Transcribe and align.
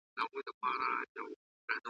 د 0.03 0.03
پکتیکا 0.17 0.73
زلزلې, 1.13 1.35